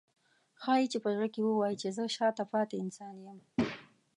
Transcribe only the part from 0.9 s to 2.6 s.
په زړه کې ووایي چې زه شاته